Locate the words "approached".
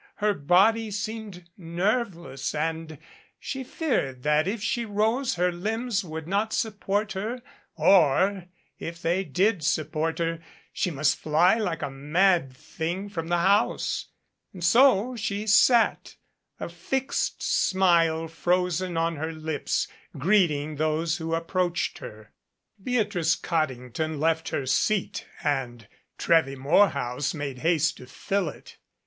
21.35-21.99